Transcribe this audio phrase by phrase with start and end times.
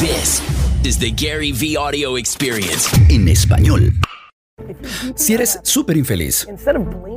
[0.00, 0.42] This
[0.84, 2.88] is the Gary V Audio Experience.
[3.08, 3.92] en español.
[5.16, 6.46] Si eres súper infeliz,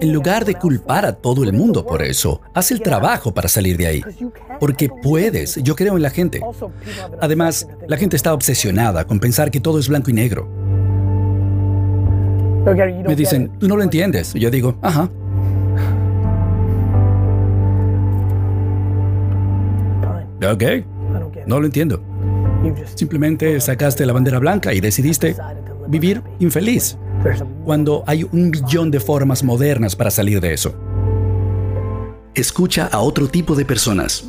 [0.02, 3.78] en lugar de culpar a todo el mundo por eso, haz el trabajo para salir
[3.78, 4.04] de ahí.
[4.59, 6.41] Porque puedes, yo creo en la gente.
[7.20, 10.48] Además, la gente está obsesionada con pensar que todo es blanco y negro.
[13.05, 14.34] Me dicen, tú no lo entiendes.
[14.34, 15.09] Yo digo, ajá.
[20.43, 20.63] Ok,
[21.45, 22.11] no lo entiendo.
[22.96, 25.36] Simplemente sacaste la bandera blanca y decidiste
[25.88, 26.97] vivir infeliz
[27.65, 30.74] cuando hay un billón de formas modernas para salir de eso.
[32.34, 34.25] Escucha a otro tipo de personas.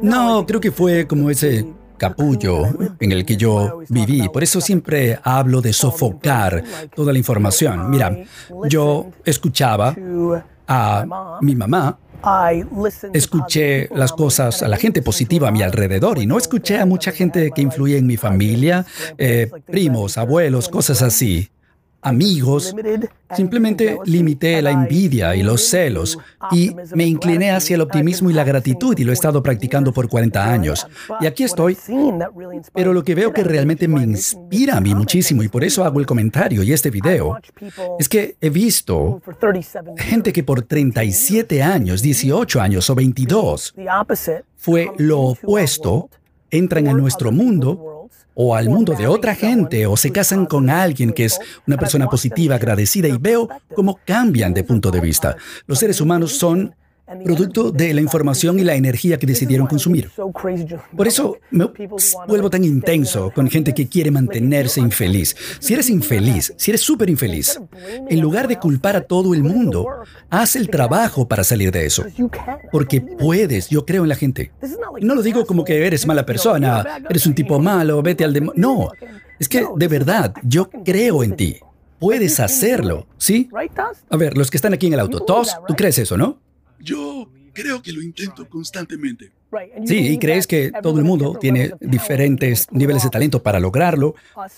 [0.00, 2.64] No, creo que fue como ese capullo
[2.98, 4.28] en el que yo viví.
[4.28, 7.90] Por eso siempre hablo de sofocar toda la información.
[7.90, 8.16] Mira,
[8.68, 9.94] yo escuchaba
[10.66, 11.98] a mi mamá
[13.12, 17.12] Escuché las cosas a la gente positiva a mi alrededor y no escuché a mucha
[17.12, 18.86] gente que influye en mi familia,
[19.18, 21.50] eh, primos, abuelos, cosas así
[22.02, 22.74] amigos,
[23.34, 26.18] simplemente limité la envidia y los celos
[26.50, 30.08] y me incliné hacia el optimismo y la gratitud y lo he estado practicando por
[30.08, 30.86] 40 años.
[31.20, 31.78] Y aquí estoy.
[32.74, 36.00] Pero lo que veo que realmente me inspira a mí muchísimo y por eso hago
[36.00, 37.38] el comentario y este video
[37.98, 39.22] es que he visto
[39.96, 43.74] gente que por 37 años, 18 años o 22
[44.56, 46.10] fue lo opuesto,
[46.50, 48.01] entran a nuestro mundo
[48.34, 52.08] o al mundo de otra gente o se casan con alguien que es una persona
[52.08, 55.36] positiva, agradecida y veo cómo cambian de punto de vista.
[55.66, 56.74] Los seres humanos son
[57.24, 60.10] producto de la información y la energía que decidieron consumir.
[60.96, 61.38] Por eso
[62.26, 65.36] vuelvo tan intenso con gente que quiere mantenerse infeliz.
[65.58, 67.60] Si eres infeliz, si eres súper infeliz,
[68.08, 69.86] en lugar de culpar a todo el mundo,
[70.30, 72.04] haz el trabajo para salir de eso.
[72.70, 74.52] Porque puedes, yo creo en la gente.
[75.00, 78.54] No lo digo como que eres mala persona, eres un tipo malo, vete al demonio.
[78.56, 78.90] No,
[79.38, 81.56] es que de verdad, yo creo en ti.
[81.98, 83.48] Puedes hacerlo, ¿sí?
[84.10, 86.38] A ver, los que están aquí en el auto, Tos, tú crees eso, ¿no?
[86.82, 89.30] Yo creo que lo intento constantemente.
[89.84, 94.14] Sí, y crees que todo el mundo tiene diferentes niveles de talento para lograrlo,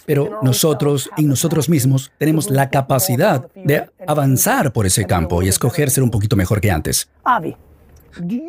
[0.06, 5.90] pero nosotros, en nosotros mismos, tenemos la capacidad de avanzar por ese campo y escoger
[5.90, 7.08] ser un poquito mejor que antes.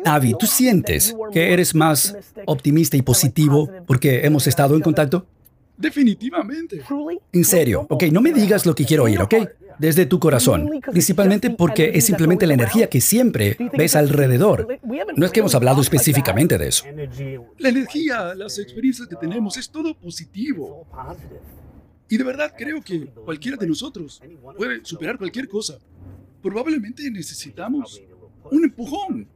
[0.04, 2.16] Avi, ¿tú sientes que eres más
[2.46, 5.26] optimista y positivo porque hemos estado en contacto?
[5.76, 6.80] Definitivamente.
[7.32, 9.34] En serio, ok, no me digas lo que quiero oír, ¿ok?
[9.78, 14.66] Desde tu corazón, principalmente porque es simplemente la energía que siempre ves alrededor.
[15.16, 16.84] No es que hemos hablado específicamente de eso.
[17.58, 20.86] La energía, las experiencias que tenemos, es todo positivo.
[22.08, 24.22] Y de verdad creo que cualquiera de nosotros
[24.56, 25.78] puede superar cualquier cosa.
[26.42, 28.00] Probablemente necesitamos
[28.50, 29.28] un empujón.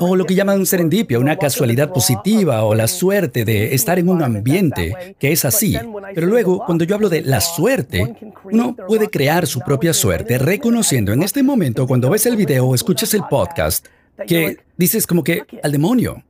[0.00, 4.22] O lo que llaman serendipia, una casualidad positiva o la suerte de estar en un
[4.22, 5.76] ambiente que es así.
[6.14, 8.14] Pero luego, cuando yo hablo de la suerte,
[8.44, 12.74] uno puede crear su propia suerte reconociendo en este momento, cuando ves el video o
[12.74, 13.86] escuchas el podcast,
[14.26, 16.22] que dices como que al demonio.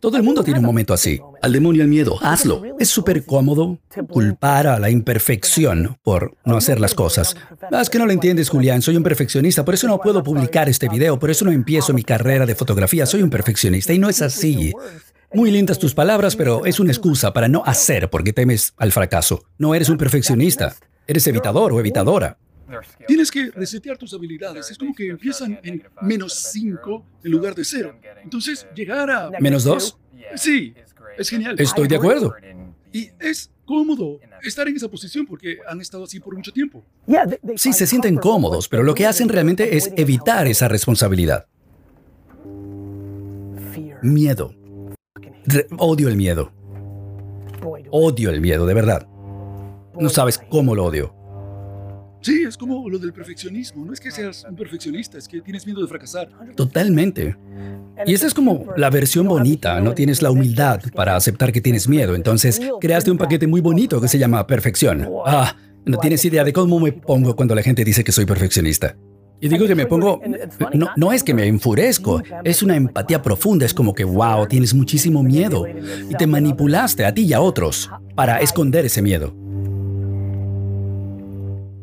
[0.00, 1.20] Todo el mundo tiene un momento así.
[1.42, 2.62] Al demonio el miedo, hazlo.
[2.78, 3.78] Es súper cómodo
[4.08, 7.36] culpar a la imperfección por no hacer las cosas.
[7.70, 8.82] Ah, es que no lo entiendes, Julián.
[8.82, 12.02] Soy un perfeccionista, por eso no puedo publicar este video, por eso no empiezo mi
[12.02, 13.06] carrera de fotografía.
[13.06, 14.72] Soy un perfeccionista y no es así.
[15.34, 19.44] Muy lindas tus palabras, pero es una excusa para no hacer porque temes al fracaso.
[19.58, 20.76] No eres un perfeccionista.
[21.06, 22.38] Eres evitador o evitadora.
[23.06, 24.70] Tienes que resetear tus habilidades.
[24.70, 27.94] Es como que empiezan en menos 5 en lugar de 0.
[28.24, 29.30] Entonces, llegar a...
[29.40, 29.98] ¿Menos 2?
[30.34, 30.74] Sí,
[31.18, 31.54] es genial.
[31.58, 32.34] Estoy de acuerdo.
[32.92, 36.84] Y es cómodo estar en esa posición porque han estado así por mucho tiempo.
[37.56, 41.46] Sí, se sienten cómodos, pero lo que hacen realmente es evitar esa responsabilidad.
[44.02, 44.54] Miedo.
[45.46, 46.52] Re- odio el miedo.
[47.90, 49.06] Odio el miedo, de verdad.
[49.98, 51.14] No sabes cómo lo odio.
[52.20, 53.84] Sí, es como lo del perfeccionismo.
[53.84, 56.28] No es que seas un perfeccionista, es que tienes miedo de fracasar.
[56.56, 57.36] Totalmente.
[58.04, 61.88] Y esta es como la versión bonita, no tienes la humildad para aceptar que tienes
[61.88, 65.08] miedo, entonces creaste un paquete muy bonito que se llama perfección.
[65.24, 68.96] Ah, no tienes idea de cómo me pongo cuando la gente dice que soy perfeccionista.
[69.40, 70.20] Y digo que me pongo,
[70.72, 74.72] no, no es que me enfurezco, es una empatía profunda, es como que, wow, tienes
[74.72, 79.34] muchísimo miedo y te manipulaste a ti y a otros para esconder ese miedo.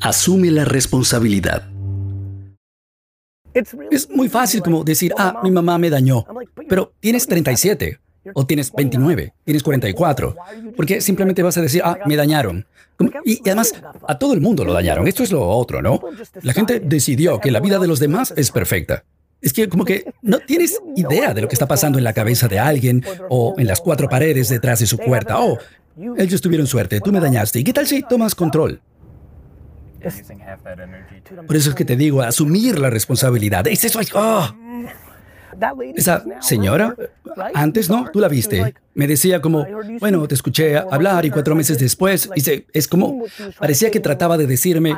[0.03, 1.63] Asume la responsabilidad.
[3.53, 6.25] Es muy fácil como decir, ah, mi mamá me dañó,
[6.67, 7.99] pero tienes 37,
[8.33, 10.35] o tienes 29, tienes 44,
[10.75, 12.65] porque simplemente vas a decir, ah, me dañaron.
[13.23, 13.73] Y además,
[14.05, 16.01] a todo el mundo lo dañaron, esto es lo otro, ¿no?
[16.41, 19.05] La gente decidió que la vida de los demás es perfecta.
[19.41, 22.49] Es que como que no tienes idea de lo que está pasando en la cabeza
[22.49, 25.39] de alguien o en las cuatro paredes detrás de su puerta.
[25.39, 25.57] Oh,
[26.17, 27.59] Ellos tuvieron suerte, tú me dañaste.
[27.59, 28.81] ¿Y qué tal si tomas control?
[31.47, 33.67] Por eso es que te digo, asumir la responsabilidad.
[33.67, 33.99] Es eso.
[34.15, 34.55] ah.
[35.95, 36.95] Esa señora,
[37.53, 38.73] antes no, tú la viste.
[38.93, 39.65] Me decía como,
[39.99, 43.23] bueno, te escuché hablar y cuatro meses después, dice, es como,
[43.59, 44.95] parecía que trataba de decirme,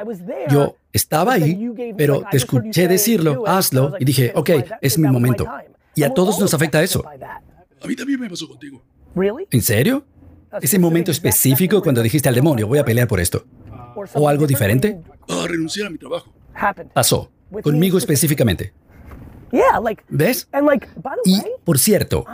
[0.49, 4.49] yo estaba ahí, pero te escuché decirlo, hazlo, y dije, ok,
[4.81, 5.45] es mi momento.
[5.93, 7.03] Y a todos nos afecta eso.
[7.07, 8.81] A mí también me pasó contigo.
[9.51, 10.05] ¿En serio?
[10.61, 13.45] Ese momento específico cuando dijiste al demonio, voy a pelear por esto.
[14.13, 14.99] ¿O algo diferente?
[15.27, 16.31] A renunciar a mi trabajo.
[16.93, 17.31] Pasó.
[17.63, 18.73] Conmigo específicamente.
[20.09, 20.47] ¿Ves?
[21.25, 22.25] Y, por cierto,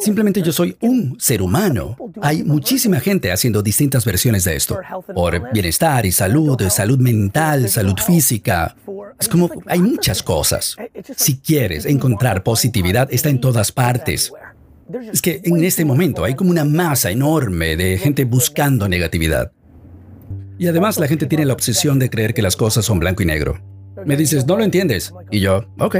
[0.00, 1.96] simplemente yo soy un ser humano.
[2.20, 4.80] Hay muchísima gente haciendo distintas versiones de esto.
[5.14, 8.74] Por bienestar y salud, salud mental, salud física.
[9.20, 10.76] Es como, hay muchas cosas.
[11.16, 14.32] Si quieres encontrar positividad, está en todas partes.
[15.12, 19.52] Es que en este momento hay como una masa enorme de gente buscando negatividad.
[20.58, 23.26] Y además la gente tiene la obsesión de creer que las cosas son blanco y
[23.26, 23.60] negro.
[24.04, 25.12] Me dices, no lo entiendes.
[25.30, 25.96] Y yo, ok.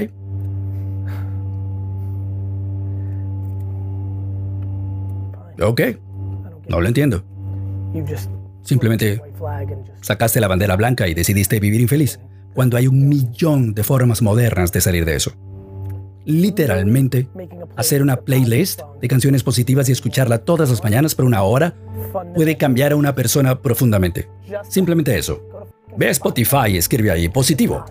[5.61, 5.81] Ok,
[6.69, 7.25] no lo entiendo.
[8.63, 9.21] Simplemente
[10.01, 12.21] sacaste la bandera blanca y decidiste vivir infeliz,
[12.55, 15.33] cuando hay un millón de formas modernas de salir de eso.
[16.25, 17.29] Literalmente,
[17.77, 21.75] hacer una playlist de canciones positivas y escucharla todas las mañanas por una hora
[22.35, 24.29] puede cambiar a una persona profundamente.
[24.69, 25.43] Simplemente eso.
[25.97, 27.85] Ve a Spotify y escribe ahí positivo.